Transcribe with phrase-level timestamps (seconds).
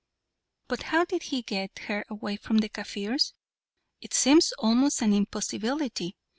[0.67, 3.35] "But how did he get her away from the Kaffirs?
[4.01, 6.15] It seems almost an impossibility.